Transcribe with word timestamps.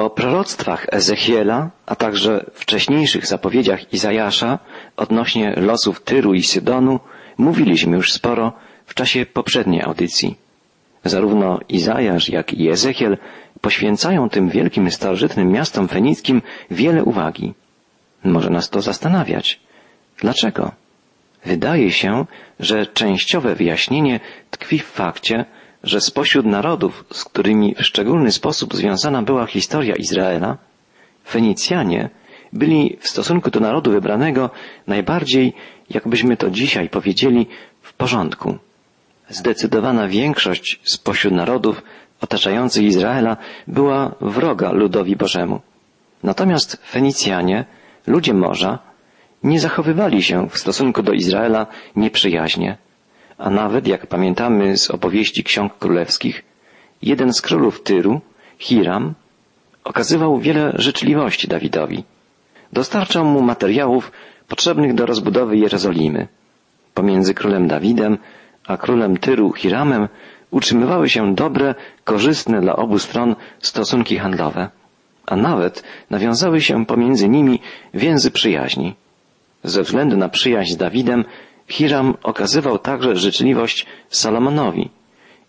O 0.00 0.10
proroctwach 0.10 0.86
Ezechiela, 0.92 1.70
a 1.86 1.96
także 1.96 2.44
wcześniejszych 2.54 3.26
zapowiedziach 3.26 3.92
Izajasza 3.92 4.58
odnośnie 4.96 5.54
losów 5.56 6.00
Tyru 6.00 6.34
i 6.34 6.42
Sydonu 6.42 7.00
mówiliśmy 7.38 7.96
już 7.96 8.12
sporo 8.12 8.52
w 8.86 8.94
czasie 8.94 9.26
poprzedniej 9.26 9.82
audycji. 9.82 10.36
Zarówno 11.04 11.58
Izajasz, 11.68 12.28
jak 12.28 12.54
i 12.54 12.70
Ezechiel 12.70 13.18
poświęcają 13.60 14.28
tym 14.28 14.48
wielkim 14.48 14.90
starożytnym 14.90 15.48
miastom 15.52 15.88
fenickim 15.88 16.42
wiele 16.70 17.04
uwagi. 17.04 17.54
Może 18.24 18.50
nas 18.50 18.70
to 18.70 18.80
zastanawiać. 18.80 19.60
Dlaczego? 20.20 20.72
Wydaje 21.44 21.92
się, 21.92 22.26
że 22.60 22.86
częściowe 22.86 23.54
wyjaśnienie 23.54 24.20
tkwi 24.50 24.78
w 24.78 24.86
fakcie, 24.86 25.44
że 25.84 26.00
spośród 26.00 26.46
narodów, 26.46 27.04
z 27.12 27.24
którymi 27.24 27.74
w 27.74 27.82
szczególny 27.82 28.32
sposób 28.32 28.74
związana 28.74 29.22
była 29.22 29.46
historia 29.46 29.94
Izraela, 29.94 30.58
Fenicjanie 31.28 32.10
byli 32.52 32.96
w 33.00 33.08
stosunku 33.08 33.50
do 33.50 33.60
narodu 33.60 33.90
wybranego 33.90 34.50
najbardziej, 34.86 35.52
jakbyśmy 35.90 36.36
to 36.36 36.50
dzisiaj 36.50 36.88
powiedzieli, 36.88 37.46
w 37.82 37.92
porządku. 37.92 38.58
Zdecydowana 39.28 40.08
większość 40.08 40.80
spośród 40.84 41.34
narodów 41.34 41.82
otaczających 42.20 42.84
Izraela 42.84 43.36
była 43.66 44.14
wroga 44.20 44.72
ludowi 44.72 45.16
Bożemu. 45.16 45.60
Natomiast 46.22 46.82
Fenicjanie, 46.90 47.64
ludzie 48.06 48.34
morza, 48.34 48.78
nie 49.42 49.60
zachowywali 49.60 50.22
się 50.22 50.48
w 50.48 50.58
stosunku 50.58 51.02
do 51.02 51.12
Izraela 51.12 51.66
nieprzyjaźnie 51.96 52.78
a 53.40 53.50
nawet, 53.50 53.86
jak 53.86 54.06
pamiętamy 54.06 54.76
z 54.76 54.90
opowieści 54.90 55.44
ksiąg 55.44 55.78
królewskich, 55.78 56.44
jeden 57.02 57.32
z 57.32 57.40
królów 57.40 57.82
Tyru, 57.82 58.20
Hiram, 58.58 59.14
okazywał 59.84 60.38
wiele 60.38 60.72
życzliwości 60.74 61.48
Dawidowi. 61.48 62.04
Dostarczał 62.72 63.24
mu 63.24 63.40
materiałów 63.42 64.12
potrzebnych 64.48 64.94
do 64.94 65.06
rozbudowy 65.06 65.56
Jerozolimy. 65.56 66.28
Pomiędzy 66.94 67.34
królem 67.34 67.68
Dawidem 67.68 68.18
a 68.66 68.76
królem 68.76 69.16
Tyru 69.16 69.52
Hiramem 69.52 70.08
utrzymywały 70.50 71.08
się 71.08 71.34
dobre, 71.34 71.74
korzystne 72.04 72.60
dla 72.60 72.76
obu 72.76 72.98
stron 72.98 73.36
stosunki 73.58 74.18
handlowe, 74.18 74.68
a 75.26 75.36
nawet 75.36 75.82
nawiązały 76.10 76.60
się 76.60 76.86
pomiędzy 76.86 77.28
nimi 77.28 77.60
więzy 77.94 78.30
przyjaźni. 78.30 78.94
Ze 79.64 79.82
względu 79.82 80.16
na 80.16 80.28
przyjaźń 80.28 80.72
z 80.72 80.76
Dawidem 80.76 81.24
Hiram 81.70 82.14
okazywał 82.22 82.78
także 82.78 83.16
życzliwość 83.16 83.86
Salomonowi 84.08 84.90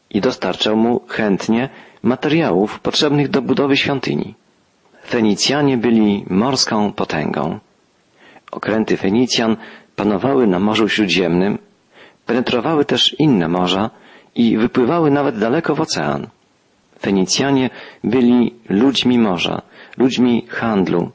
i 0.09 0.21
dostarczał 0.21 0.77
mu 0.77 1.01
chętnie 1.07 1.69
materiałów 2.03 2.79
potrzebnych 2.79 3.29
do 3.29 3.41
budowy 3.41 3.77
świątyni. 3.77 4.35
Fenicjanie 5.07 5.77
byli 5.77 6.25
morską 6.29 6.91
potęgą. 6.93 7.59
Okręty 8.51 8.97
Fenicjan 8.97 9.57
panowały 9.95 10.47
na 10.47 10.59
Morzu 10.59 10.89
Śródziemnym, 10.89 11.57
penetrowały 12.25 12.85
też 12.85 13.15
inne 13.19 13.47
morza 13.47 13.89
i 14.35 14.57
wypływały 14.57 15.11
nawet 15.11 15.39
daleko 15.39 15.75
w 15.75 15.81
ocean. 15.81 16.27
Fenicjanie 16.99 17.69
byli 18.03 18.53
ludźmi 18.69 19.19
morza, 19.19 19.61
ludźmi 19.97 20.45
handlu, 20.49 21.11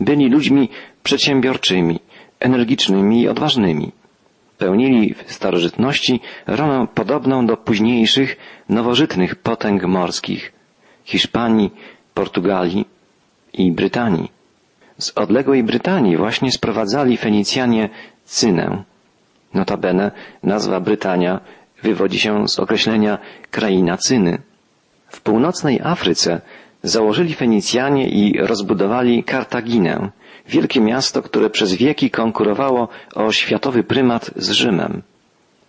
byli 0.00 0.28
ludźmi 0.28 0.68
przedsiębiorczymi, 1.02 2.00
energicznymi 2.40 3.22
i 3.22 3.28
odważnymi 3.28 3.92
pełnili 4.58 5.14
w 5.14 5.32
starożytności 5.32 6.20
rolę 6.46 6.86
podobną 6.94 7.46
do 7.46 7.56
późniejszych, 7.56 8.36
nowożytnych 8.68 9.34
potęg 9.34 9.84
morskich 9.84 10.52
Hiszpanii, 11.04 11.70
Portugalii 12.14 12.84
i 13.52 13.72
Brytanii. 13.72 14.32
Z 14.98 15.12
odległej 15.14 15.62
Brytanii 15.62 16.16
właśnie 16.16 16.52
sprowadzali 16.52 17.16
Fenicjanie 17.16 17.88
cynę. 18.24 18.82
Notabene 19.54 20.10
nazwa 20.42 20.80
Brytania 20.80 21.40
wywodzi 21.82 22.18
się 22.18 22.48
z 22.48 22.58
określenia 22.58 23.18
kraina 23.50 23.96
cyny. 23.96 24.38
W 25.08 25.20
północnej 25.20 25.80
Afryce 25.80 26.40
założyli 26.86 27.34
Fenicjanie 27.34 28.08
i 28.08 28.38
rozbudowali 28.38 29.24
Kartaginę, 29.24 30.10
wielkie 30.48 30.80
miasto, 30.80 31.22
które 31.22 31.50
przez 31.50 31.74
wieki 31.74 32.10
konkurowało 32.10 32.88
o 33.14 33.32
światowy 33.32 33.84
prymat 33.84 34.30
z 34.36 34.50
Rzymem. 34.50 35.02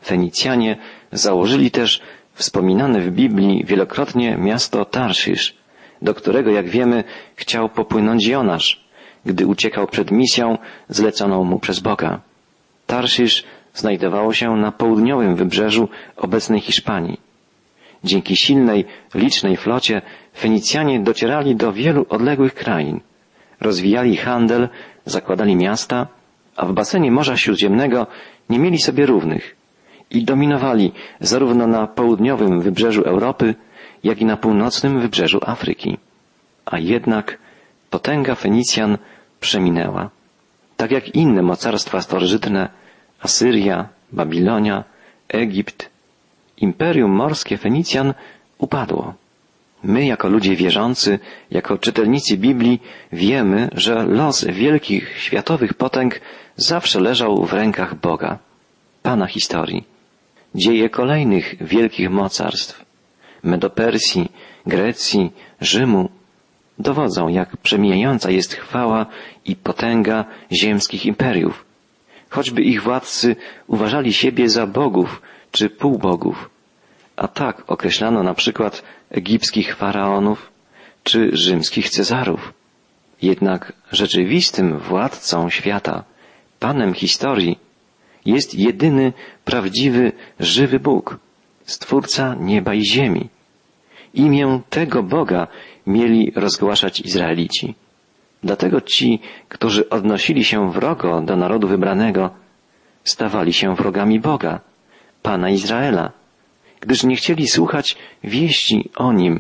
Fenicjanie 0.05 0.77
założyli 1.11 1.71
też 1.71 2.01
wspominane 2.33 3.01
w 3.01 3.11
Biblii 3.11 3.65
wielokrotnie 3.65 4.37
miasto 4.37 4.85
Tarszysz, 4.85 5.55
do 6.01 6.13
którego, 6.13 6.51
jak 6.51 6.69
wiemy, 6.69 7.03
chciał 7.35 7.69
popłynąć 7.69 8.27
Jonasz, 8.27 8.83
gdy 9.25 9.47
uciekał 9.47 9.87
przed 9.87 10.11
misją 10.11 10.57
zleconą 10.89 11.43
mu 11.43 11.59
przez 11.59 11.79
Boga. 11.79 12.19
Tarszysz 12.85 13.43
znajdowało 13.73 14.33
się 14.33 14.55
na 14.55 14.71
południowym 14.71 15.35
wybrzeżu 15.35 15.89
obecnej 16.17 16.59
Hiszpanii. 16.59 17.26
Dzięki 18.03 18.35
silnej, 18.37 18.85
licznej 19.15 19.57
flocie 19.57 20.01
Fenicjanie 20.37 20.99
docierali 20.99 21.55
do 21.55 21.73
wielu 21.73 22.05
odległych 22.09 22.53
krain– 22.53 22.99
rozwijali 23.61 24.17
handel, 24.17 24.69
zakładali 25.05 25.55
miasta, 25.55 26.07
a 26.55 26.65
w 26.65 26.73
basenie 26.73 27.11
Morza 27.11 27.37
Śródziemnego 27.37 28.07
nie 28.49 28.59
mieli 28.59 28.79
sobie 28.79 29.05
równych 29.05 29.55
i 30.11 30.23
dominowali 30.23 30.91
zarówno 31.19 31.67
na 31.67 31.87
południowym 31.87 32.61
wybrzeżu 32.61 33.01
Europy, 33.01 33.55
jak 34.03 34.21
i 34.21 34.25
na 34.25 34.37
północnym 34.37 34.99
wybrzeżu 34.99 35.39
Afryki. 35.45 35.97
A 36.65 36.79
jednak 36.79 37.37
potęga 37.89 38.35
Fenicjan 38.35 38.97
przeminęła. 39.39 40.09
Tak 40.77 40.91
jak 40.91 41.15
inne 41.15 41.41
mocarstwa 41.41 42.01
starożytne, 42.01 42.69
Asyria, 43.21 43.89
Babilonia, 44.11 44.83
Egipt, 45.29 45.89
imperium 46.57 47.11
morskie 47.11 47.57
Fenicjan 47.57 48.13
upadło. 48.57 49.13
My, 49.83 50.05
jako 50.05 50.29
ludzie 50.29 50.55
wierzący, 50.55 51.19
jako 51.51 51.77
czytelnicy 51.77 52.37
Biblii, 52.37 52.81
wiemy, 53.11 53.69
że 53.73 54.03
los 54.05 54.45
wielkich 54.45 55.17
światowych 55.17 55.73
potęg 55.73 56.21
zawsze 56.55 56.99
leżał 56.99 57.45
w 57.45 57.53
rękach 57.53 57.95
Boga, 57.95 58.39
Pana 59.03 59.27
historii. 59.27 59.83
Dzieje 60.55 60.89
kolejnych 60.89 61.55
wielkich 61.61 62.09
mocarstw, 62.09 62.85
Medopersji, 63.43 64.31
Grecji, 64.65 65.31
Rzymu, 65.61 66.09
dowodzą, 66.79 67.27
jak 67.27 67.57
przemijająca 67.57 68.31
jest 68.31 68.53
chwała 68.53 69.05
i 69.45 69.55
potęga 69.55 70.25
ziemskich 70.51 71.05
imperiów, 71.05 71.65
choćby 72.29 72.61
ich 72.61 72.83
władcy 72.83 73.35
uważali 73.67 74.13
siebie 74.13 74.49
za 74.49 74.67
bogów 74.67 75.21
czy 75.57 75.69
półbogów. 75.69 76.49
A 77.15 77.27
tak 77.27 77.63
określano 77.67 78.23
na 78.23 78.33
przykład 78.33 78.83
egipskich 79.09 79.75
faraonów 79.75 80.51
czy 81.03 81.29
rzymskich 81.33 81.89
cezarów. 81.89 82.53
Jednak 83.21 83.73
rzeczywistym 83.91 84.77
władcą 84.77 85.49
świata, 85.49 86.03
panem 86.59 86.93
historii, 86.93 87.59
jest 88.25 88.55
jedyny 88.55 89.13
prawdziwy, 89.45 90.11
żywy 90.39 90.79
Bóg, 90.79 91.17
stwórca 91.65 92.35
nieba 92.39 92.73
i 92.73 92.85
ziemi. 92.85 93.29
Imię 94.13 94.61
tego 94.69 95.03
Boga 95.03 95.47
mieli 95.87 96.31
rozgłaszać 96.35 97.01
Izraelici. 97.01 97.75
Dlatego 98.43 98.81
ci, 98.81 99.19
którzy 99.49 99.89
odnosili 99.89 100.43
się 100.43 100.71
wrogo 100.71 101.21
do 101.21 101.35
narodu 101.35 101.67
wybranego, 101.67 102.29
stawali 103.03 103.53
się 103.53 103.75
wrogami 103.75 104.19
Boga, 104.19 104.66
Pana 105.21 105.49
Izraela, 105.49 106.11
gdyż 106.79 107.03
nie 107.03 107.15
chcieli 107.15 107.47
słuchać 107.47 107.97
wieści 108.23 108.89
o 108.95 109.13
Nim, 109.13 109.39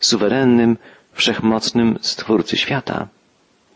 suwerennym, 0.00 0.76
wszechmocnym 1.12 1.98
Stwórcy 2.00 2.56
świata. 2.56 3.08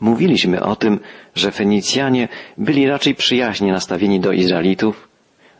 Mówiliśmy 0.01 0.63
o 0.63 0.77
tym, 0.77 1.01
że 1.35 1.51
Fenicjanie 1.51 2.29
byli 2.59 2.87
raczej 2.87 3.15
przyjaźnie 3.15 3.73
nastawieni 3.73 4.21
do 4.21 4.33
Izraelitów, 4.33 5.09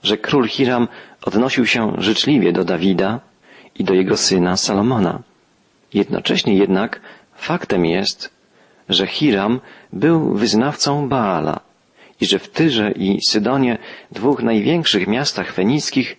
że 0.03 0.17
król 0.17 0.49
Hiram 0.49 0.89
odnosił 1.23 1.67
się 1.67 1.93
życzliwie 1.99 2.53
do 2.53 2.65
Dawida 2.65 3.21
i 3.75 3.85
do 3.85 3.95
jego 3.95 4.17
syna 4.17 4.57
Salomona. 4.57 5.23
Jednocześnie 5.95 6.55
jednak 6.55 7.01
faktem 7.35 7.85
jest, 7.87 8.31
że 8.89 9.07
Hiram 9.07 9.61
był 9.93 10.35
wyznawcą 10.35 11.09
Baala 11.09 11.68
i 12.21 12.27
że 12.27 12.39
w 12.39 12.49
Tyrze 12.49 12.93
i 12.93 13.19
Sydonie, 13.29 13.79
dwóch 14.13 14.43
największych 14.43 15.07
miastach 15.07 15.53
fenickich, 15.53 16.17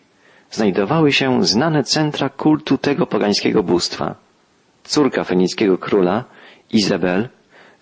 znajdowały 0.51 1.11
się 1.11 1.43
znane 1.43 1.83
centra 1.83 2.29
kultu 2.29 2.77
tego 2.77 3.07
pogańskiego 3.07 3.63
bóstwa. 3.63 4.15
Córka 4.83 5.23
fenickiego 5.23 5.77
króla, 5.77 6.23
Izabel, 6.71 7.29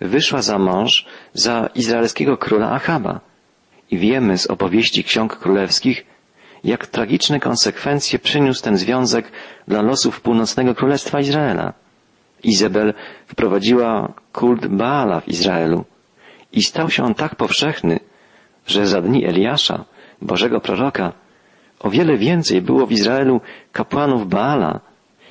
wyszła 0.00 0.42
za 0.42 0.58
mąż 0.58 1.06
za 1.34 1.68
izraelskiego 1.74 2.36
króla 2.36 2.70
Achaba. 2.70 3.20
I 3.90 3.98
wiemy 3.98 4.38
z 4.38 4.46
opowieści 4.46 5.04
ksiąg 5.04 5.36
królewskich, 5.36 6.06
jak 6.64 6.86
tragiczne 6.86 7.40
konsekwencje 7.40 8.18
przyniósł 8.18 8.62
ten 8.62 8.76
związek 8.76 9.32
dla 9.68 9.82
losów 9.82 10.20
północnego 10.20 10.74
królestwa 10.74 11.20
Izraela. 11.20 11.72
Izabel 12.42 12.94
wprowadziła 13.26 14.12
kult 14.32 14.66
Baala 14.66 15.20
w 15.20 15.28
Izraelu 15.28 15.84
i 16.52 16.62
stał 16.62 16.90
się 16.90 17.04
on 17.04 17.14
tak 17.14 17.34
powszechny, 17.36 18.00
że 18.68 18.86
za 18.86 19.00
dni 19.00 19.24
Eliasza, 19.24 19.84
Bożego 20.22 20.60
proroka, 20.60 21.12
o 21.80 21.90
wiele 21.90 22.16
więcej 22.16 22.62
było 22.62 22.86
w 22.86 22.92
Izraelu 22.92 23.40
kapłanów 23.72 24.28
Baala 24.28 24.80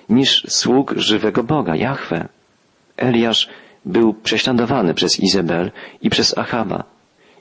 niż 0.09 0.43
sług 0.47 0.93
żywego 0.97 1.43
Boga, 1.43 1.75
Jahwe. 1.75 2.27
Eliasz 2.97 3.49
był 3.85 4.13
prześladowany 4.13 4.93
przez 4.93 5.19
Izabel 5.19 5.71
i 6.01 6.09
przez 6.09 6.37
Achaba. 6.37 6.83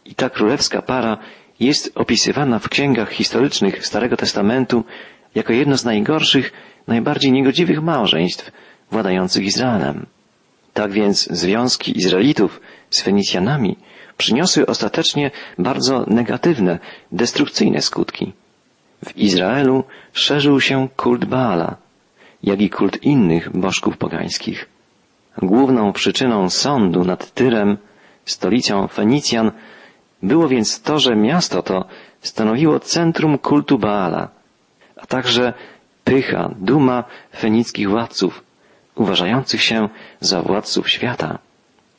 I 0.04 0.14
ta 0.14 0.30
królewska 0.30 0.82
para 0.82 1.18
jest 1.60 1.92
opisywana 1.94 2.58
w 2.58 2.68
księgach 2.68 3.10
historycznych 3.10 3.86
Starego 3.86 4.16
Testamentu 4.16 4.84
jako 5.34 5.52
jedno 5.52 5.76
z 5.78 5.84
najgorszych, 5.84 6.52
najbardziej 6.86 7.32
niegodziwych 7.32 7.82
małżeństw 7.82 8.52
władających 8.90 9.44
Izraelem. 9.44 10.06
Tak 10.76 10.92
więc 10.92 11.28
związki 11.30 11.98
Izraelitów 11.98 12.60
z 12.90 13.02
Fenicjanami 13.02 13.76
przyniosły 14.16 14.66
ostatecznie 14.66 15.30
bardzo 15.58 16.04
negatywne, 16.06 16.78
destrukcyjne 17.12 17.82
skutki. 17.82 18.32
W 19.04 19.16
Izraelu 19.16 19.84
szerzył 20.12 20.60
się 20.60 20.88
kult 20.96 21.24
Baala, 21.24 21.76
jak 22.42 22.60
i 22.60 22.70
kult 22.70 23.02
innych 23.02 23.56
bożków 23.56 23.96
pogańskich. 23.96 24.68
Główną 25.42 25.92
przyczyną 25.92 26.50
sądu 26.50 27.04
nad 27.04 27.30
Tyrem, 27.34 27.76
stolicą 28.24 28.88
Fenicjan, 28.88 29.52
było 30.22 30.48
więc 30.48 30.82
to, 30.82 30.98
że 30.98 31.16
miasto 31.16 31.62
to 31.62 31.84
stanowiło 32.20 32.80
centrum 32.80 33.38
kultu 33.38 33.78
Baala, 33.78 34.28
a 34.96 35.06
także 35.06 35.52
pycha, 36.04 36.50
duma 36.58 37.04
fenickich 37.36 37.88
władców, 37.90 38.45
uważających 38.96 39.62
się 39.62 39.88
za 40.20 40.42
władców 40.42 40.90
świata. 40.90 41.38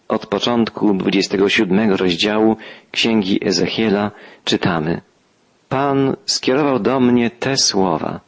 Od 0.07 0.25
początku 0.25 0.93
27 0.93 1.91
rozdziału 1.93 2.57
Księgi 2.91 3.47
Ezechiela 3.47 4.11
czytamy 4.45 5.01
Pan 5.69 6.15
skierował 6.25 6.79
do 6.79 6.99
mnie 6.99 7.29
te 7.29 7.57
słowa 7.57 8.19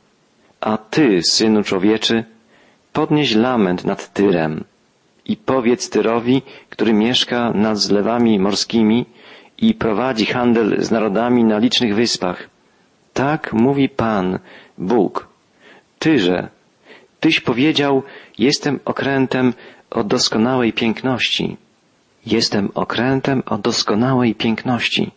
A 0.62 0.77
Ty, 0.77 1.21
Synu 1.24 1.63
Człowieczy, 1.63 2.24
podnieś 2.94 3.36
lament 3.36 3.86
nad 3.86 4.13
Tyrem 4.13 4.63
i 5.25 5.38
powiedz 5.38 5.89
Tyrowi, 5.89 6.42
który 6.69 6.94
mieszka 6.94 7.51
nad 7.51 7.77
zlewami 7.77 8.39
morskimi 8.39 9.06
i 9.57 9.74
prowadzi 9.74 10.25
handel 10.25 10.83
z 10.83 10.92
narodami 10.92 11.44
na 11.44 11.57
licznych 11.57 11.95
wyspach. 11.95 12.50
Tak 13.13 13.54
mówi 13.54 13.89
Pan, 13.89 14.39
Bóg. 14.77 15.27
Tyże, 16.00 16.48
Tyś 17.19 17.39
powiedział, 17.39 18.04
jestem 18.38 18.80
okrętem 18.86 19.54
o 19.89 20.04
doskonałej 20.04 20.74
piękności. 20.74 21.57
Jestem 22.25 22.71
okrętem 22.74 23.44
o 23.45 23.57
doskonałej 23.57 24.36
piękności. 24.36 25.12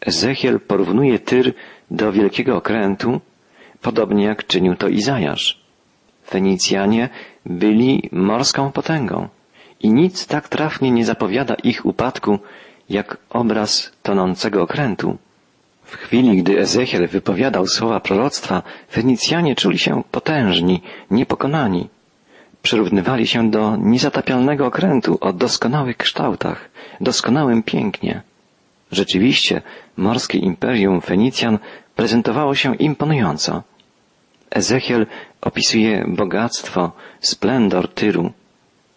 Ezechiel 0.00 0.60
porównuje 0.60 1.18
Tyr 1.18 1.54
do 1.90 2.12
wielkiego 2.12 2.56
okrętu, 2.56 3.20
podobnie 3.82 4.24
jak 4.24 4.46
czynił 4.46 4.76
to 4.76 4.88
Izajasz. 4.88 5.60
Fenicjanie 6.26 7.08
byli 7.46 8.08
morską 8.12 8.72
potęgą 8.72 9.28
i 9.80 9.92
nic 9.92 10.26
tak 10.26 10.48
trafnie 10.48 10.90
nie 10.90 11.04
zapowiada 11.04 11.54
ich 11.54 11.86
upadku, 11.86 12.38
jak 12.88 13.16
obraz 13.30 13.92
tonącego 14.02 14.62
okrętu. 14.62 15.18
W 15.90 15.96
chwili, 15.96 16.42
gdy 16.42 16.60
Ezechiel 16.60 17.08
wypowiadał 17.08 17.66
słowa 17.66 18.00
proroctwa, 18.00 18.62
Fenicjanie 18.90 19.54
czuli 19.54 19.78
się 19.78 20.02
potężni, 20.10 20.82
niepokonani. 21.10 21.88
Przyrównywali 22.62 23.26
się 23.26 23.50
do 23.50 23.76
niezatapialnego 23.76 24.66
okrętu 24.66 25.18
o 25.20 25.32
doskonałych 25.32 25.96
kształtach, 25.96 26.70
doskonałym 27.00 27.62
pięknie. 27.62 28.22
Rzeczywiście, 28.92 29.62
morskie 29.96 30.38
imperium 30.38 31.00
Fenicjan 31.00 31.58
prezentowało 31.96 32.54
się 32.54 32.76
imponująco. 32.76 33.62
Ezechiel 34.50 35.06
opisuje 35.40 36.04
bogactwo, 36.08 36.92
splendor 37.20 37.88
Tyru. 37.88 38.32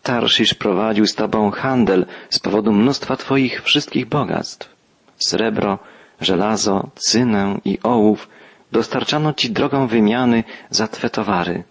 Tarszysz 0.04 0.54
prowadził 0.54 1.06
z 1.08 1.16
tobą 1.16 1.52
handel 1.52 2.06
z 2.30 2.40
powodu 2.40 2.74
mnóstwa 2.74 3.16
twoich 3.16 3.64
wszystkich 3.64 4.06
bogactw. 4.06 4.70
Srebro, 5.18 5.80
żelazo, 6.22 6.90
cynę 6.96 7.60
i 7.66 7.80
ołów 7.84 8.30
dostarczano 8.72 9.34
ci 9.34 9.52
drogą 9.52 9.88
wymiany 9.88 10.44
za 10.70 10.88
twe 10.88 11.10
towary. 11.10 11.64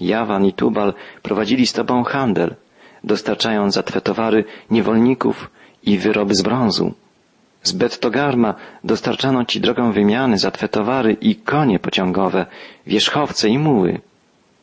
Jawan 0.00 0.44
i 0.46 0.52
Tubal 0.52 0.94
prowadzili 1.22 1.66
z 1.66 1.72
tobą 1.72 2.04
handel, 2.04 2.54
dostarczając 3.04 3.74
za 3.74 3.82
twe 3.82 4.00
towary 4.00 4.44
niewolników 4.70 5.50
i 5.82 5.98
wyroby 5.98 6.34
z 6.34 6.42
brązu. 6.42 6.94
Z 7.62 7.72
Bettogarma 7.72 8.54
dostarczano 8.84 9.44
ci 9.44 9.60
drogą 9.60 9.92
wymiany 9.92 10.38
za 10.38 10.50
twe 10.50 10.68
towary 10.68 11.16
i 11.20 11.36
konie 11.36 11.78
pociągowe, 11.78 12.46
wierzchowce 12.86 13.48
i 13.48 13.58
muły. 13.58 14.00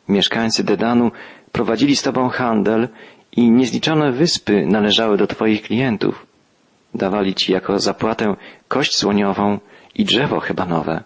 Mieszkańcy 0.08 0.64
Dedanu 0.64 1.10
prowadzili 1.52 1.96
z 1.96 2.02
tobą 2.02 2.28
handel 2.28 2.88
i 3.32 3.50
niezliczone 3.50 4.12
wyspy 4.12 4.66
należały 4.66 5.16
do 5.16 5.26
twoich 5.26 5.62
klientów. 5.62 6.26
Dawali 6.96 7.34
ci 7.34 7.52
jako 7.52 7.78
zapłatę 7.78 8.34
kość 8.68 8.96
słoniową 8.96 9.58
i 9.94 10.04
drzewo 10.04 10.40
hebanowe. 10.40 11.04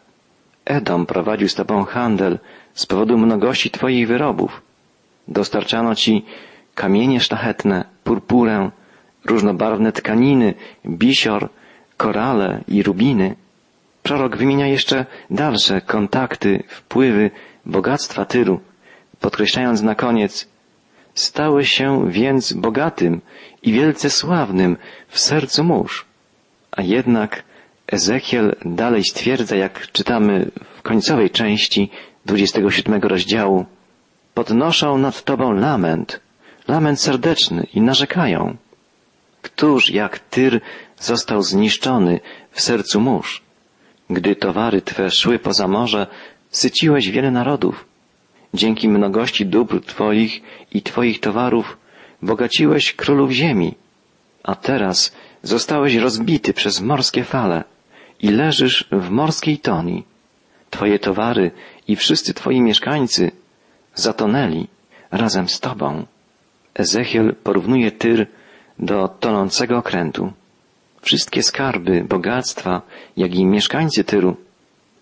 Edom 0.65 1.07
prowadził 1.07 1.49
z 1.49 1.55
tobą 1.55 1.85
handel 1.85 2.39
z 2.75 2.87
powodu 2.87 3.19
mnogości 3.19 3.71
twoich 3.71 4.09
wyrobów. 4.09 4.63
Dostarczano 5.29 5.95
ci 5.95 6.25
kamienie 6.75 7.21
szlachetne, 7.21 7.85
purpurę, 8.05 8.71
różnobarwne 9.25 9.93
tkaniny, 9.93 10.55
bisior, 10.87 11.49
korale 11.97 12.61
i 12.69 12.83
rubiny. 12.83 13.37
Prorok 14.03 14.37
wymienia 14.37 14.67
jeszcze 14.67 15.07
dalsze 15.31 15.81
kontakty, 15.81 16.63
wpływy, 16.69 17.31
bogactwa 17.67 18.25
Tyru, 18.25 18.61
podkreślając 19.21 19.83
na 19.83 19.95
koniec, 19.95 20.49
stały 21.15 21.65
się 21.65 22.11
więc 22.11 22.53
bogatym 22.53 23.21
i 23.63 23.73
wielce 23.73 24.11
sławnym 24.11 24.77
w 25.09 25.19
sercu 25.19 25.65
mórz. 25.65 26.07
A 26.71 26.83
jednak 26.83 27.43
Ezechiel 27.87 28.57
dalej 28.65 29.05
stwierdza, 29.05 29.57
jak 29.57 29.93
czytamy 29.93 30.51
w 30.79 30.83
końcowej 30.83 31.31
części 31.31 31.91
27 32.27 33.03
rozdziału, 33.03 33.67
podnoszą 34.35 34.99
nad 34.99 35.23
Tobą 35.23 35.53
lament, 35.53 36.21
lament 36.69 37.01
serdeczny 37.01 37.67
i 37.75 37.81
narzekają. 37.81 38.57
Któż 39.43 39.91
jak 39.91 40.19
Tyr 40.19 40.61
został 40.99 41.43
zniszczony 41.43 42.21
w 42.51 42.61
sercu 42.61 43.01
mórz? 43.01 43.43
Gdy 44.11 44.37
towary 44.37 44.83
Twe 44.83 45.11
szły 45.11 45.39
poza 45.39 45.69
morze, 45.69 46.07
syciłeś 46.51 47.11
wiele 47.11 47.31
narodów. 47.31 47.90
Dzięki 48.55 48.89
mnogości 48.89 49.47
dóbr 49.47 49.81
Twoich 49.81 50.43
i 50.73 50.83
Twoich 50.83 51.21
towarów 51.21 51.77
bogaciłeś 52.23 52.93
królów 52.93 53.31
ziemi, 53.31 53.75
a 54.43 54.55
teraz 54.55 55.13
zostałeś 55.43 55.95
rozbity 55.95 56.53
przez 56.53 56.81
morskie 56.81 57.25
fale 57.25 57.65
i 58.23 58.29
leżysz 58.29 58.89
w 58.93 59.11
morskiej 59.11 59.59
toni. 59.59 60.05
Twoje 60.71 60.99
towary 60.99 61.51
i 61.89 61.97
wszyscy 61.97 62.35
Twoi 62.35 62.61
mieszkańcy 62.61 63.31
zatonęli 63.95 64.67
razem 65.11 65.49
z 65.49 65.61
Tobą. 65.61 66.07
Ezechiel 66.75 67.35
porównuje 67.35 67.91
Tyr 67.93 68.27
do 68.79 69.09
tonącego 69.09 69.79
okrętu. 69.79 70.33
Wszystkie 71.03 71.43
skarby, 71.43 72.05
bogactwa, 72.05 72.83
jak 73.17 73.35
i 73.35 73.45
mieszkańcy 73.45 74.05
Tyru 74.05 74.37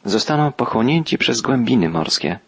zostaną 0.05 0.53
pochłonięci 0.53 1.19
przez 1.19 1.41
głębiny 1.41 1.89
morskie. 1.89 2.39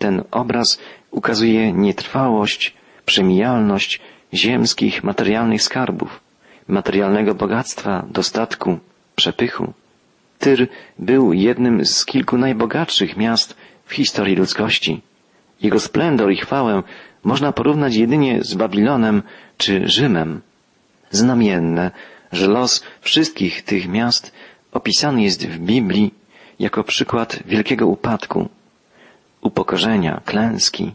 Ten 0.00 0.24
obraz 0.30 0.78
ukazuje 1.10 1.72
nietrwałość, 1.72 2.74
przemijalność 3.06 4.00
ziemskich, 4.34 5.04
materialnych 5.04 5.62
skarbów, 5.62 6.20
materialnego 6.68 7.34
bogactwa, 7.34 8.06
dostatku, 8.10 8.78
przepychu. 9.16 9.72
Tyr 10.38 10.68
był 10.98 11.32
jednym 11.32 11.84
z 11.84 12.04
kilku 12.04 12.38
najbogatszych 12.38 13.16
miast 13.16 13.56
w 13.84 13.92
historii 13.92 14.36
ludzkości. 14.36 15.02
Jego 15.62 15.80
splendor 15.80 16.32
i 16.32 16.36
chwałę 16.36 16.82
można 17.24 17.52
porównać 17.52 17.94
jedynie 17.94 18.38
z 18.42 18.54
Babilonem 18.54 19.22
czy 19.58 19.88
Rzymem. 19.88 20.40
Znamienne, 21.10 21.90
że 22.32 22.46
los 22.46 22.84
wszystkich 23.00 23.62
tych 23.62 23.88
miast 23.88 24.32
opisany 24.72 25.22
jest 25.22 25.46
w 25.46 25.58
Biblii 25.58 26.14
jako 26.58 26.84
przykład 26.84 27.38
wielkiego 27.46 27.86
upadku, 27.86 28.48
upokorzenia, 29.40 30.20
klęski. 30.24 30.92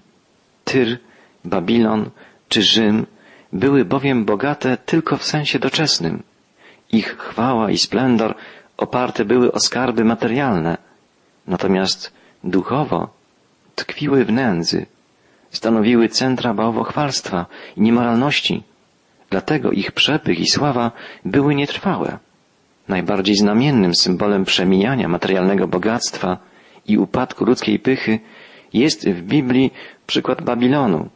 Tyr, 0.63 0.99
Babilon 1.45 2.09
czy 2.49 2.61
Rzym 2.61 3.05
były 3.53 3.85
bowiem 3.85 4.25
bogate 4.25 4.77
tylko 4.77 5.17
w 5.17 5.23
sensie 5.23 5.59
doczesnym. 5.59 6.23
Ich 6.91 7.17
chwała 7.17 7.71
i 7.71 7.77
splendor 7.77 8.35
oparte 8.77 9.25
były 9.25 9.51
o 9.51 9.59
skarby 9.59 10.05
materialne, 10.05 10.77
natomiast 11.47 12.13
duchowo 12.43 13.09
tkwiły 13.75 14.25
w 14.25 14.31
nędzy, 14.31 14.85
stanowiły 15.51 16.09
centra 16.09 16.53
bałwochwalstwa 16.53 17.45
i 17.77 17.81
niemoralności. 17.81 18.63
Dlatego 19.29 19.71
ich 19.71 19.91
przepych 19.91 20.39
i 20.39 20.49
sława 20.49 20.91
były 21.25 21.55
nietrwałe. 21.55 22.17
Najbardziej 22.87 23.35
znamiennym 23.35 23.95
symbolem 23.95 24.45
przemijania 24.45 25.07
materialnego 25.07 25.67
bogactwa 25.67 26.37
i 26.87 26.97
upadku 26.97 27.45
ludzkiej 27.45 27.79
pychy 27.79 28.19
jest 28.73 29.09
w 29.09 29.21
Biblii 29.21 29.71
przykład 30.07 30.41
Babilonu, 30.41 31.09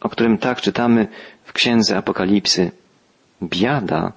o 0.00 0.08
którym 0.08 0.38
tak 0.38 0.60
czytamy 0.60 1.06
w 1.44 1.52
Księdze 1.52 1.96
Apokalipsy. 1.96 2.70
Biada, 3.42 4.12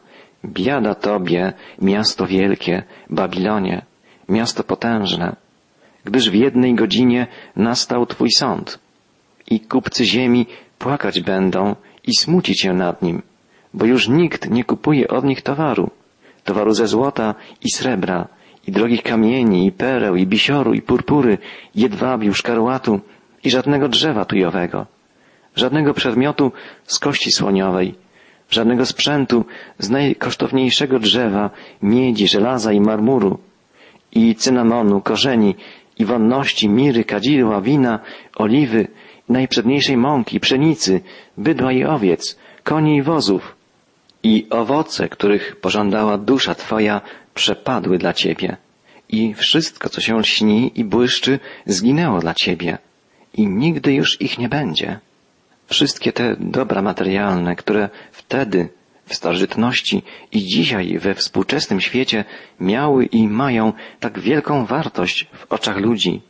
biada 0.46 0.96
Tobie, 0.96 1.54
miasto 1.82 2.28
wielkie, 2.28 2.84
Babilonie, 3.10 3.82
miasto 4.30 4.64
potężne, 4.64 5.36
gdyż 6.06 6.30
w 6.30 6.34
jednej 6.34 6.76
godzinie 6.76 7.28
nastał 7.56 8.06
Twój 8.06 8.32
sąd 8.32 8.80
i 9.48 9.60
kupcy 9.60 10.06
ziemi 10.06 10.46
płakać 10.80 11.22
będą 11.22 11.76
i 12.04 12.16
smucić 12.16 12.62
się 12.62 12.74
nad 12.74 13.02
nim, 13.02 13.22
bo 13.74 13.86
już 13.86 14.08
nikt 14.08 14.50
nie 14.50 14.64
kupuje 14.64 15.08
od 15.08 15.26
nich 15.26 15.42
towaru, 15.42 15.90
towaru 16.44 16.74
ze 16.74 16.88
złota 16.88 17.36
i 17.62 17.72
srebra, 17.72 18.28
i 18.68 18.72
drogich 18.72 19.04
kamieni, 19.04 19.66
i 19.66 19.72
pereł, 19.72 20.16
i 20.16 20.28
bisioru, 20.28 20.74
i 20.74 20.82
purpury, 20.82 21.38
jedwabiu, 21.76 22.34
szkarłatu 22.34 23.00
i 23.44 23.50
żadnego 23.50 23.88
drzewa 23.88 24.26
tujowego, 24.26 24.86
żadnego 25.56 25.94
przedmiotu 25.94 26.52
z 26.84 27.00
kości 27.00 27.32
słoniowej, 27.32 27.96
żadnego 28.50 28.86
sprzętu 28.86 29.46
z 29.80 29.90
najkosztowniejszego 29.90 31.00
drzewa, 31.00 31.50
miedzi, 31.82 32.28
żelaza 32.28 32.74
i 32.74 32.82
marmuru, 32.82 33.40
i 34.12 34.36
cynamonu, 34.36 35.02
korzeni, 35.02 35.56
i 36.00 36.06
wonności, 36.06 36.70
miry, 36.70 37.04
kadzidła, 37.04 37.62
wina, 37.62 38.00
oliwy, 38.36 38.88
najprzedniejszej 39.30 39.98
mąki, 39.98 40.40
pszenicy, 40.40 41.02
bydła 41.38 41.72
i 41.72 41.84
owiec, 41.84 42.40
koni 42.64 42.96
i 42.96 43.02
wozów. 43.02 43.56
I 44.24 44.48
owoce, 44.50 45.10
których 45.10 45.56
pożądała 45.56 46.18
dusza 46.18 46.56
Twoja, 46.56 47.02
przepadły 47.34 47.98
dla 47.98 48.14
Ciebie. 48.14 48.58
I 49.10 49.34
wszystko, 49.34 49.90
co 49.90 50.02
się 50.02 50.20
lśni 50.20 50.72
i 50.76 50.84
błyszczy, 50.84 51.40
zginęło 51.66 52.20
dla 52.20 52.34
Ciebie. 52.34 52.78
I 53.34 53.48
nigdy 53.48 53.94
już 53.94 54.22
ich 54.22 54.38
nie 54.38 54.50
będzie. 54.50 55.00
Wszystkie 55.68 56.14
te 56.14 56.36
dobra 56.40 56.82
materialne, 56.82 57.56
które 57.56 57.90
wtedy, 58.12 58.70
w 59.06 59.16
starożytności 59.16 60.04
i 60.32 60.44
dzisiaj 60.44 60.98
we 60.98 61.16
współczesnym 61.16 61.82
świecie 61.82 62.26
miały 62.60 63.06
i 63.06 63.28
mają 63.28 63.74
tak 64.00 64.20
wielką 64.20 64.66
wartość 64.66 65.28
w 65.34 65.52
oczach 65.54 65.78
ludzi. 65.78 66.22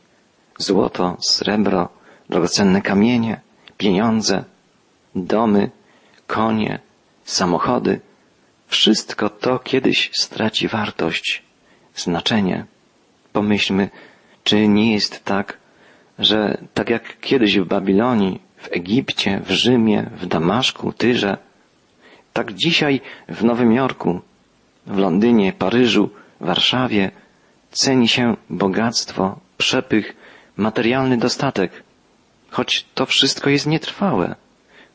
Złoto, 0.58 1.18
srebro, 1.20 1.90
drogocenne 2.30 2.82
kamienie, 2.82 3.42
pieniądze, 3.78 4.44
domy, 5.16 5.70
konie, 6.28 6.80
samochody. 7.24 8.00
Wszystko 8.72 9.30
to 9.30 9.60
kiedyś 9.60 10.12
straci 10.14 10.68
wartość, 10.68 11.44
znaczenie. 11.96 12.66
Pomyślmy, 13.34 13.90
czy 14.44 14.68
nie 14.68 14.94
jest 14.94 15.26
tak, 15.26 15.58
że 16.20 16.58
tak 16.74 16.90
jak 16.90 17.20
kiedyś 17.20 17.60
w 17.60 17.66
Babilonii, 17.66 18.42
w 18.58 18.68
Egipcie, 18.72 19.42
w 19.46 19.52
Rzymie, 19.52 20.10
w 20.18 20.26
Damaszku, 20.26 20.94
Tyrze, 20.94 21.38
tak 22.34 22.54
dzisiaj 22.54 23.02
w 23.30 23.44
Nowym 23.44 23.74
Jorku, 23.74 24.22
w 24.88 24.98
Londynie, 24.98 25.54
Paryżu, 25.54 26.10
Warszawie 26.40 27.12
ceni 27.72 28.08
się 28.08 28.36
bogactwo, 28.50 29.40
przepych, 29.58 30.16
materialny 30.58 31.18
dostatek, 31.18 31.84
choć 32.50 32.86
to 32.96 33.06
wszystko 33.06 33.50
jest 33.50 33.68
nietrwałe, 33.68 34.36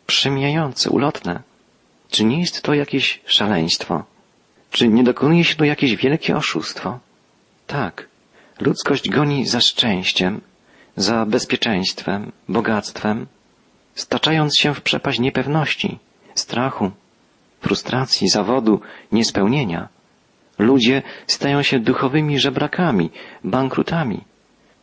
przemijające, 0.06 0.90
ulotne. 0.90 1.55
Czy 2.10 2.24
nie 2.24 2.40
jest 2.40 2.62
to 2.62 2.74
jakieś 2.74 3.20
szaleństwo? 3.26 4.04
Czy 4.70 4.88
nie 4.88 5.04
dokonuje 5.04 5.44
się 5.44 5.54
tu 5.54 5.64
jakieś 5.64 5.96
wielkie 5.96 6.36
oszustwo? 6.36 6.98
Tak, 7.66 8.08
ludzkość 8.60 9.08
goni 9.10 9.46
za 9.46 9.60
szczęściem, 9.60 10.40
za 10.96 11.26
bezpieczeństwem, 11.26 12.32
bogactwem, 12.48 13.26
staczając 13.94 14.58
się 14.58 14.74
w 14.74 14.82
przepaść 14.82 15.18
niepewności, 15.18 15.98
strachu, 16.34 16.90
frustracji, 17.60 18.28
zawodu, 18.28 18.80
niespełnienia. 19.12 19.88
Ludzie 20.58 21.02
stają 21.26 21.62
się 21.62 21.80
duchowymi 21.80 22.40
żebrakami, 22.40 23.10
bankrutami. 23.44 24.24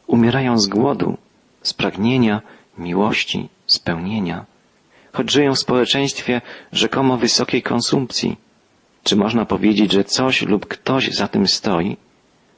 Umierają 0.08 0.60
z 0.60 0.68
głodu, 0.68 1.18
z 1.62 1.74
pragnienia, 1.74 2.42
miłości, 2.78 3.50
spełnienia. 3.68 4.46
Choć 5.14 5.32
żyją 5.32 5.54
w 5.54 5.60
społeczeństwie 5.60 6.42
rzekomo 6.72 7.18
wysokiej 7.18 7.62
konsumpcji. 7.62 8.38
Czy 9.04 9.16
można 9.16 9.46
powiedzieć, 9.46 9.92
że 9.92 10.04
coś 10.04 10.42
lub 10.42 10.66
ktoś 10.66 11.12
za 11.12 11.28
tym 11.28 11.48
stoi? 11.48 11.98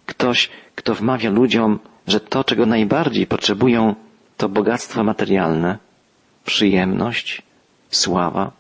Ktoś, 0.05 0.49
kto 0.75 0.95
wmawia 0.95 1.29
ludziom, 1.29 1.79
że 2.07 2.19
to, 2.19 2.43
czego 2.43 2.65
najbardziej 2.65 3.27
potrzebują, 3.27 3.95
to 4.37 4.49
bogactwo 4.49 5.03
materialne, 5.03 5.77
przyjemność, 6.45 7.41
sława, 7.89 8.51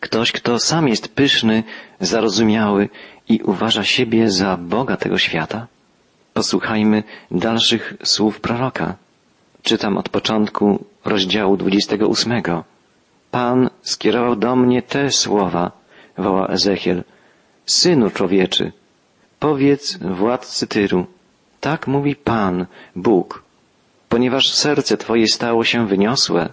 Ktoś, 0.00 0.32
kto 0.32 0.58
sam 0.58 0.88
jest 0.88 1.08
pyszny, 1.08 1.62
zarozumiały 2.00 2.88
i 3.28 3.40
uważa 3.42 3.84
siebie 3.84 4.30
za 4.30 4.56
Boga 4.56 4.96
tego 4.96 5.18
świata? 5.18 5.66
Posłuchajmy 6.34 7.02
dalszych 7.30 7.94
słów 8.04 8.40
proroka. 8.40 8.94
Czytam 9.62 9.98
od 9.98 10.08
początku 10.08 10.84
rozdziału 11.04 11.56
28. 11.56 12.42
Pan 13.36 13.70
skierował 13.82 14.36
do 14.36 14.56
mnie 14.56 14.82
te 14.82 15.10
słowa, 15.10 15.70
woła 16.18 16.46
Ezechiel. 16.48 17.04
Synu 17.66 18.10
człowieczy, 18.10 18.72
powiedz 19.38 19.98
władcy 19.98 20.66
Tyru, 20.66 21.06
tak 21.60 21.86
mówi 21.86 22.16
Pan, 22.16 22.66
Bóg, 22.94 23.42
ponieważ 24.08 24.50
serce 24.52 24.96
Twoje 24.96 25.26
stało 25.28 25.64
się 25.64 25.86
wyniosłe, 25.86 26.48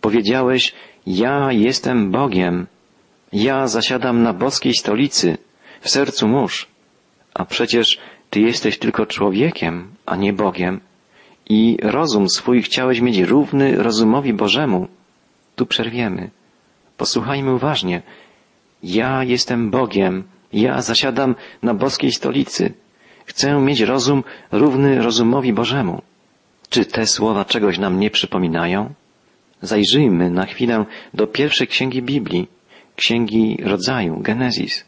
powiedziałeś, 0.00 0.72
ja 1.06 1.52
jestem 1.52 2.10
Bogiem, 2.10 2.66
ja 3.32 3.66
zasiadam 3.66 4.22
na 4.22 4.32
boskiej 4.32 4.74
stolicy, 4.74 5.38
w 5.80 5.90
sercu 5.90 6.28
mórz, 6.28 6.68
a 7.34 7.44
przecież 7.44 7.98
Ty 8.30 8.40
jesteś 8.40 8.78
tylko 8.78 9.06
człowiekiem, 9.06 9.94
a 10.06 10.16
nie 10.16 10.32
Bogiem 10.32 10.80
i 11.48 11.78
rozum 11.82 12.28
swój 12.28 12.62
chciałeś 12.62 13.00
mieć 13.00 13.18
równy 13.18 13.82
rozumowi 13.82 14.32
Bożemu. 14.32 14.88
Tu 15.56 15.66
przerwiemy. 15.66 16.30
Posłuchajmy 16.96 17.54
uważnie. 17.54 18.02
Ja 18.82 19.24
jestem 19.24 19.70
Bogiem, 19.70 20.24
ja 20.52 20.82
zasiadam 20.82 21.34
na 21.62 21.74
boskiej 21.74 22.12
stolicy. 22.12 22.74
Chcę 23.26 23.60
mieć 23.60 23.80
rozum 23.80 24.24
równy 24.52 25.02
rozumowi 25.02 25.52
Bożemu. 25.52 26.02
Czy 26.68 26.84
te 26.84 27.06
słowa 27.06 27.44
czegoś 27.44 27.78
nam 27.78 28.00
nie 28.00 28.10
przypominają? 28.10 28.94
Zajrzyjmy 29.62 30.30
na 30.30 30.46
chwilę 30.46 30.84
do 31.14 31.26
pierwszej 31.26 31.66
księgi 31.66 32.02
Biblii, 32.02 32.48
księgi 32.96 33.58
rodzaju, 33.64 34.20
Genezis, 34.20 34.84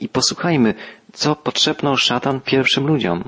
i 0.00 0.08
posłuchajmy, 0.08 0.74
co 1.12 1.36
potrzebno 1.36 1.96
szatan 1.96 2.40
pierwszym 2.40 2.86
ludziom. 2.86 3.24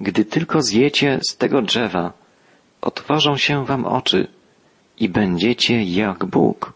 Gdy 0.00 0.24
tylko 0.24 0.62
zjecie 0.62 1.18
z 1.22 1.36
tego 1.36 1.62
drzewa, 1.62 2.12
otworzą 2.80 3.36
się 3.36 3.64
wam 3.64 3.84
oczy 3.84 4.28
i 5.00 5.08
będziecie 5.08 5.82
jak 5.82 6.24
Bóg. 6.24 6.72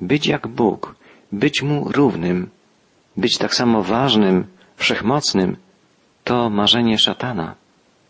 Być 0.00 0.26
jak 0.26 0.48
Bóg, 0.48 0.94
być 1.32 1.62
Mu 1.62 1.92
równym, 1.92 2.50
być 3.16 3.38
tak 3.38 3.54
samo 3.54 3.82
ważnym, 3.82 4.46
wszechmocnym, 4.76 5.56
to 6.24 6.50
marzenie 6.50 6.98
szatana, 6.98 7.54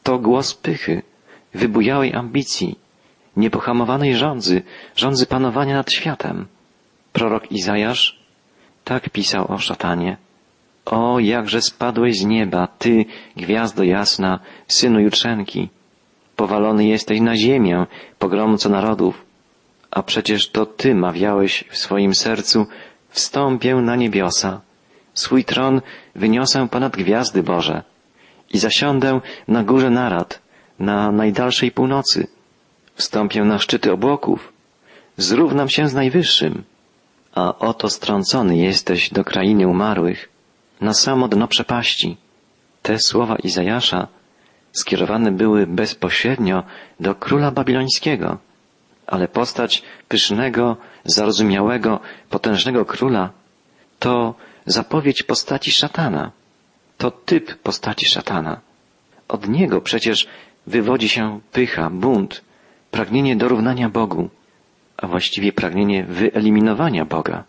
to 0.02 0.19
głos 0.19 0.55
pychy, 0.55 1.02
wybujałej 1.55 2.14
ambicji, 2.14 2.78
niepohamowanej 3.37 4.17
rządzy, 4.17 4.62
rządzy 4.97 5.26
panowania 5.26 5.75
nad 5.75 5.93
światem. 5.93 6.47
Prorok 7.12 7.52
Izajasz 7.52 8.19
tak 8.85 9.11
pisał 9.11 9.52
o 9.52 9.59
szatanie. 9.59 10.17
O, 10.87 11.19
jakże 11.19 11.62
spadłeś 11.62 12.19
z 12.19 12.25
nieba, 12.25 12.67
ty, 12.67 13.05
gwiazdo 13.37 13.85
jasna, 13.85 14.40
synu 14.69 15.00
jutrzenki. 15.00 15.69
Powalony 16.37 16.85
jesteś 16.87 17.21
na 17.21 17.37
ziemię, 17.37 17.87
pogromco 18.19 18.69
narodów. 18.69 19.27
A 19.90 20.02
przecież 20.02 20.50
to 20.50 20.66
ty 20.66 20.95
mawiałeś 20.95 21.64
w 21.71 21.78
swoim 21.78 22.14
sercu, 22.14 22.66
wstąpię 23.09 23.75
na 23.75 23.97
niebiosa. 23.97 24.61
Swój 25.14 25.45
tron 25.45 25.80
wyniosę 26.14 26.68
ponad 26.68 26.97
gwiazdy 26.97 27.42
Boże 27.42 27.83
i 28.50 28.59
zasiądę 28.59 29.21
na 29.49 29.64
górze 29.64 29.90
narad, 29.90 30.42
na 30.78 31.12
najdalszej 31.12 31.71
północy. 31.71 32.26
Wstąpię 32.95 33.45
na 33.45 33.59
szczyty 33.59 33.92
obłoków, 33.92 34.52
zrównam 35.16 35.68
się 35.68 35.88
z 35.88 35.95
Najwyższym, 35.95 36.64
a 37.35 37.59
oto 37.59 37.88
strącony 37.88 38.57
jesteś 38.57 39.11
do 39.11 39.25
krainy 39.25 39.68
umarłych, 39.68 40.28
na 40.80 40.95
samo 40.95 41.28
dno 41.28 41.49
przepaści. 41.49 42.16
Te 42.83 42.99
słowa 42.99 43.37
Izajasza 43.37 44.09
skierowane 44.73 45.33
były 45.33 45.66
bezpośrednio 45.66 46.62
do 47.00 47.14
króla 47.14 47.50
babilońskiego. 47.50 48.38
Ale 49.09 49.29
postać 49.29 49.83
pysznego, 50.09 50.77
zarozumiałego, 51.05 52.00
potężnego 52.31 52.85
króla 52.85 53.31
to 53.99 54.35
zapowiedź 54.67 55.23
postaci 55.23 55.71
szatana. 55.71 56.33
To 56.99 57.11
typ 57.11 57.55
postaci 57.55 58.07
szatana. 58.07 58.61
Od 59.29 59.49
niego 59.49 59.81
przecież 59.81 60.27
wywodzi 60.67 61.09
się 61.09 61.41
pycha, 61.53 61.91
bunt, 61.91 62.45
pragnienie 62.91 63.37
dorównania 63.37 63.88
Bogu, 63.88 64.31
a 64.97 65.07
właściwie 65.07 65.53
pragnienie 65.53 66.05
wyeliminowania 66.05 67.05
Boga, 67.05 67.45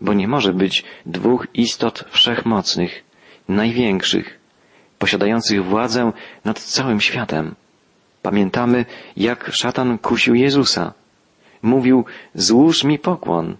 bo 0.00 0.14
nie 0.14 0.28
może 0.28 0.52
być 0.52 0.84
dwóch 1.06 1.46
istot 1.54 2.04
wszechmocnych, 2.10 3.04
największych, 3.48 4.38
posiadających 4.98 5.64
władzę 5.64 6.12
nad 6.44 6.58
całym 6.58 7.00
światem. 7.00 7.54
Pamiętamy, 8.26 8.84
jak 9.16 9.50
szatan 9.52 9.98
kusił 9.98 10.34
Jezusa. 10.34 10.92
Mówił, 11.62 12.04
złóż 12.34 12.84
mi 12.84 12.98
pokłon, 12.98 13.56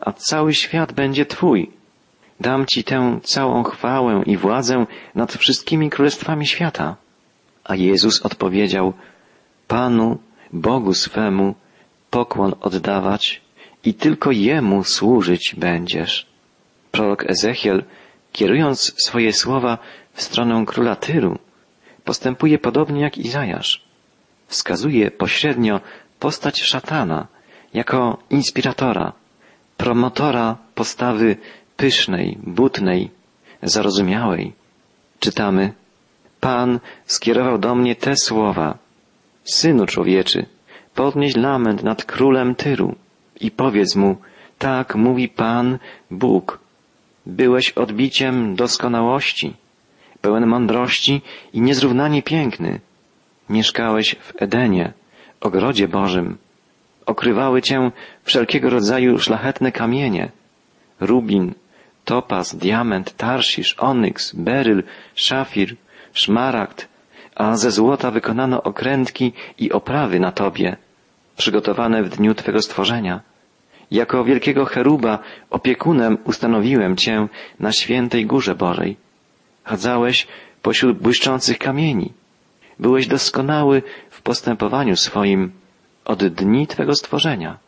a 0.00 0.12
cały 0.12 0.54
świat 0.54 0.92
będzie 0.92 1.26
Twój. 1.26 1.70
Dam 2.40 2.66
Ci 2.66 2.84
tę 2.84 3.20
całą 3.22 3.62
chwałę 3.62 4.22
i 4.26 4.36
władzę 4.36 4.86
nad 5.14 5.32
wszystkimi 5.32 5.90
królestwami 5.90 6.46
świata. 6.46 6.96
A 7.64 7.76
Jezus 7.76 8.22
odpowiedział, 8.22 8.92
Panu, 9.68 10.18
Bogu 10.52 10.94
swemu, 10.94 11.54
pokłon 12.10 12.54
oddawać 12.60 13.40
i 13.84 13.94
tylko 13.94 14.30
Jemu 14.30 14.84
służyć 14.84 15.54
będziesz. 15.58 16.26
Prorok 16.90 17.30
Ezechiel, 17.30 17.84
kierując 18.32 18.94
swoje 19.04 19.32
słowa 19.32 19.78
w 20.12 20.22
stronę 20.22 20.64
króla 20.66 20.96
Tyru, 20.96 21.38
postępuje 22.04 22.58
podobnie 22.58 23.00
jak 23.00 23.18
Izajasz. 23.18 23.91
Wskazuje 24.52 25.10
pośrednio 25.10 25.80
postać 26.20 26.62
szatana 26.62 27.26
jako 27.74 28.18
inspiratora, 28.30 29.12
promotora 29.76 30.56
postawy 30.74 31.36
pysznej, 31.76 32.38
butnej, 32.42 33.10
zarozumiałej. 33.62 34.52
Czytamy, 35.20 35.72
Pan 36.40 36.80
skierował 37.06 37.58
do 37.58 37.74
mnie 37.74 37.96
te 37.96 38.16
słowa. 38.16 38.78
Synu 39.44 39.86
człowieczy, 39.86 40.46
podnieś 40.94 41.36
lament 41.36 41.82
nad 41.82 42.04
królem 42.04 42.54
Tyru 42.54 42.94
i 43.40 43.50
powiedz 43.50 43.96
mu, 43.96 44.16
tak 44.58 44.96
mówi 44.96 45.28
Pan 45.28 45.78
Bóg. 46.10 46.58
Byłeś 47.26 47.70
odbiciem 47.70 48.54
doskonałości, 48.56 49.54
pełen 50.20 50.46
mądrości 50.46 51.22
i 51.52 51.60
niezrównanie 51.60 52.22
piękny. 52.22 52.80
Mieszkałeś 53.50 54.16
w 54.20 54.42
Edenie, 54.42 54.92
ogrodzie 55.40 55.88
Bożym. 55.88 56.38
Okrywały 57.06 57.62
cię 57.62 57.90
wszelkiego 58.24 58.70
rodzaju 58.70 59.18
szlachetne 59.18 59.72
kamienie. 59.72 60.30
Rubin, 61.00 61.54
topaz, 62.04 62.56
diament, 62.56 63.16
tarszisz, 63.16 63.74
onyks, 63.78 64.34
beryl, 64.34 64.82
szafir, 65.14 65.76
szmaragd, 66.12 66.88
a 67.34 67.56
ze 67.56 67.70
złota 67.70 68.10
wykonano 68.10 68.62
okrętki 68.62 69.32
i 69.58 69.72
oprawy 69.72 70.20
na 70.20 70.32
tobie, 70.32 70.76
przygotowane 71.36 72.02
w 72.02 72.08
dniu 72.08 72.34
Twego 72.34 72.62
stworzenia. 72.62 73.20
Jako 73.90 74.24
wielkiego 74.24 74.64
cheruba 74.64 75.18
opiekunem 75.50 76.18
ustanowiłem 76.24 76.96
Cię 76.96 77.28
na 77.60 77.72
świętej 77.72 78.26
górze 78.26 78.54
Bożej. 78.54 78.96
Chadzałeś 79.64 80.26
pośród 80.62 80.98
błyszczących 80.98 81.58
kamieni. 81.58 82.12
Byłeś 82.82 83.06
doskonały 83.06 83.82
w 84.10 84.22
postępowaniu 84.22 84.96
swoim 84.96 85.52
od 86.04 86.24
dni 86.24 86.66
Twego 86.66 86.94
stworzenia, 86.94 87.58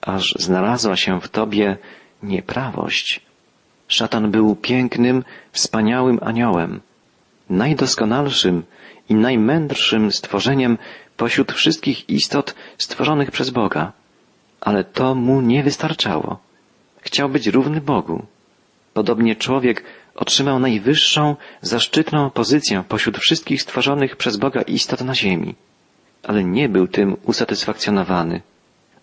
aż 0.00 0.34
znalazła 0.38 0.96
się 0.96 1.20
w 1.20 1.28
Tobie 1.28 1.76
nieprawość. 2.22 3.20
Szatan 3.88 4.30
był 4.30 4.56
pięknym, 4.56 5.24
wspaniałym 5.52 6.18
aniołem, 6.22 6.80
najdoskonalszym 7.50 8.62
i 9.08 9.14
najmędrszym 9.14 10.12
stworzeniem 10.12 10.78
pośród 11.16 11.52
wszystkich 11.52 12.10
istot 12.10 12.54
stworzonych 12.78 13.30
przez 13.30 13.50
Boga. 13.50 13.92
Ale 14.60 14.84
to 14.84 15.14
mu 15.14 15.40
nie 15.40 15.62
wystarczało. 15.62 16.38
Chciał 17.00 17.28
być 17.28 17.46
równy 17.46 17.80
Bogu. 17.80 18.26
Podobnie 18.94 19.36
człowiek 19.36 19.84
otrzymał 20.18 20.58
najwyższą, 20.58 21.36
zaszczytną 21.62 22.30
pozycję 22.30 22.84
pośród 22.88 23.18
wszystkich 23.18 23.62
stworzonych 23.62 24.16
przez 24.16 24.36
Boga 24.36 24.62
istot 24.62 25.00
na 25.00 25.14
ziemi. 25.14 25.54
Ale 26.22 26.44
nie 26.44 26.68
był 26.68 26.88
tym 26.88 27.16
usatysfakcjonowany. 27.24 28.40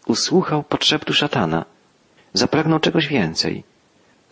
Usłuchał 0.07 0.63
podszeptu 0.63 1.13
szatana. 1.13 1.65
Zapragnął 2.33 2.79
czegoś 2.79 3.07
więcej. 3.07 3.63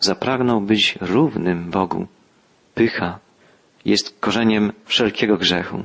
Zapragnął 0.00 0.60
być 0.60 0.98
równym 1.00 1.70
Bogu. 1.70 2.06
Pycha 2.74 3.18
jest 3.84 4.20
korzeniem 4.20 4.72
wszelkiego 4.84 5.36
grzechu. 5.36 5.82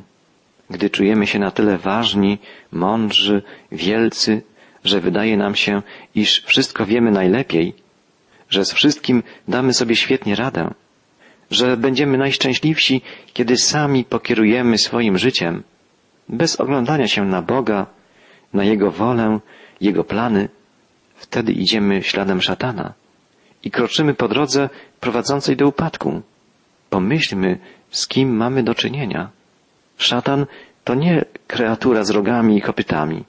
Gdy 0.70 0.90
czujemy 0.90 1.28
się 1.28 1.40
na 1.40 1.52
tyle 1.52 1.78
ważni, 1.78 2.38
mądrzy, 2.72 3.42
wielcy, 3.72 4.42
że 4.84 5.00
wydaje 5.00 5.38
nam 5.38 5.56
się, 5.56 5.82
iż 6.16 6.44
wszystko 6.46 6.86
wiemy 6.86 7.12
najlepiej, 7.12 7.74
że 8.50 8.66
z 8.66 8.74
wszystkim 8.74 9.24
damy 9.48 9.74
sobie 9.74 9.96
świetnie 9.96 10.36
radę, 10.36 10.74
że 11.52 11.78
będziemy 11.78 12.18
najszczęśliwsi, 12.18 13.02
kiedy 13.34 13.58
sami 13.58 14.04
pokierujemy 14.04 14.78
swoim 14.78 15.18
życiem, 15.18 15.64
bez 16.30 16.56
oglądania 16.56 17.08
się 17.08 17.26
na 17.26 17.42
Boga, 17.42 17.86
na 18.54 18.64
Jego 18.64 18.92
wolę, 18.92 19.40
Jego 19.82 20.04
plany, 20.04 20.50
wtedy 21.16 21.52
idziemy 21.52 22.04
śladem 22.04 22.42
szatana 22.42 22.94
i 23.64 23.72
kroczymy 23.72 24.14
po 24.14 24.28
drodze 24.28 24.70
prowadzącej 25.00 25.56
do 25.56 25.68
upadku. 25.68 26.22
Pomyślmy, 26.90 27.60
z 27.92 28.08
kim 28.08 28.36
mamy 28.36 28.64
do 28.64 28.76
czynienia. 28.76 29.30
Szatan 29.98 30.46
to 30.84 30.96
nie 30.96 31.26
kreatura 31.48 32.04
z 32.04 32.10
rogami 32.10 32.58
i 32.58 32.62
kopytami. 32.62 33.24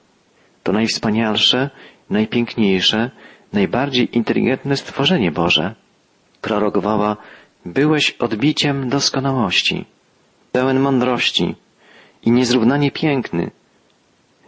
To 0.63 0.71
najwspanialsze, 0.71 1.69
najpiękniejsze, 2.09 3.11
najbardziej 3.53 4.17
inteligentne 4.17 4.77
stworzenie 4.77 5.31
Boże. 5.31 5.75
Prorok 6.41 6.77
woła, 6.77 7.17
byłeś 7.65 8.11
odbiciem 8.11 8.89
doskonałości, 8.89 9.85
pełen 10.51 10.79
mądrości 10.79 11.55
i 12.23 12.31
niezrównanie 12.31 12.91
piękny. 12.91 13.51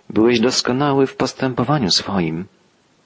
Byłeś 0.09 0.39
doskonały 0.39 1.07
w 1.07 1.15
postępowaniu 1.15 1.91
swoim. 1.91 2.45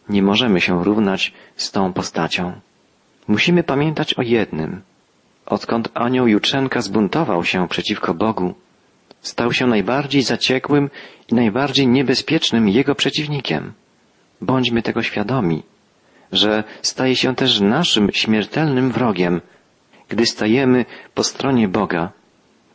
Nie 0.09 0.23
możemy 0.23 0.61
się 0.61 0.83
równać 0.83 1.33
z 1.55 1.71
tą 1.71 1.93
postacią. 1.93 2.53
Musimy 3.27 3.63
pamiętać 3.63 4.13
o 4.13 4.21
jednym. 4.21 4.81
Odkąd 5.45 5.89
anioł 5.93 6.27
Jutrzenka 6.27 6.81
zbuntował 6.81 7.43
się 7.43 7.67
przeciwko 7.67 8.13
Bogu, 8.13 8.53
stał 9.21 9.53
się 9.53 9.67
najbardziej 9.67 10.21
zaciekłym 10.21 10.89
i 11.31 11.35
najbardziej 11.35 11.87
niebezpiecznym 11.87 12.69
jego 12.69 12.95
przeciwnikiem. 12.95 13.73
Bądźmy 14.41 14.81
tego 14.81 15.03
świadomi, 15.03 15.63
że 16.31 16.63
staje 16.81 17.15
się 17.15 17.35
też 17.35 17.59
naszym 17.59 18.09
śmiertelnym 18.13 18.91
wrogiem, 18.91 19.41
gdy 20.09 20.25
stajemy 20.25 20.85
po 21.13 21.23
stronie 21.23 21.67
Boga 21.67 22.11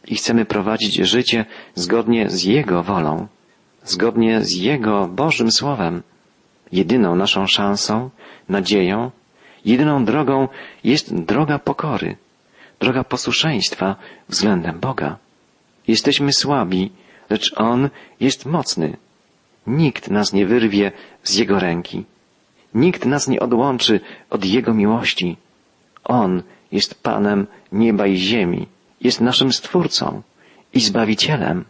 i 0.07 0.14
chcemy 0.14 0.45
prowadzić 0.45 0.95
życie 0.95 1.45
zgodnie 1.75 2.31
z 2.31 2.45
Jego 2.45 2.83
wolą, 2.83 3.27
zgodnie 3.85 4.45
z 4.45 4.53
Jego 4.53 5.09
Bożym 5.09 5.53
Słowem. 5.53 6.03
Jedyną 6.73 7.16
naszą 7.16 7.47
szansą, 7.47 8.11
nadzieją, 8.49 9.11
jedyną 9.64 10.05
drogą 10.05 10.49
jest 10.85 11.14
droga 11.14 11.59
pokory, 11.59 12.16
droga 12.81 13.05
posłuszeństwa 13.05 13.97
względem 14.29 14.81
Boga. 14.81 15.18
Jesteśmy 15.88 16.33
słabi, 16.33 16.90
lecz 17.31 17.53
On 17.57 17.88
jest 18.21 18.47
mocny. 18.47 18.97
Nikt 19.66 20.11
nas 20.11 20.33
nie 20.33 20.47
wyrwie 20.47 20.92
z 21.23 21.35
Jego 21.37 21.59
ręki. 21.59 22.05
Nikt 22.75 23.07
nas 23.07 23.29
nie 23.29 23.40
odłączy 23.40 24.01
od 24.31 24.45
Jego 24.45 24.75
miłości. 24.75 25.37
On 26.05 26.42
jest 26.73 27.03
Panem 27.03 27.47
nieba 27.73 28.07
i 28.07 28.17
ziemi, 28.17 28.67
jest 29.01 29.21
naszym 29.21 29.53
Stwórcą 29.53 30.23
i 30.75 30.81
Zbawicielem, 30.81 31.65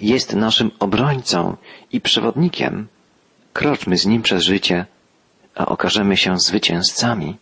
jest 0.00 0.34
naszym 0.34 0.70
obrońcą 0.78 1.56
i 1.92 2.00
przewodnikiem. 2.00 2.88
Kroczmy 3.52 3.98
z 3.98 4.06
Nim 4.06 4.22
przez 4.22 4.42
życie, 4.42 4.86
a 5.54 5.66
okażemy 5.66 6.16
się 6.16 6.38
zwycięzcami. 6.38 7.36